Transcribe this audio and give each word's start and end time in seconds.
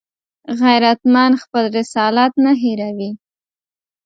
غیرتمند 0.61 1.33
خپل 1.43 1.63
رسالت 1.77 2.31
نه 2.43 2.51
هېروي 2.61 3.11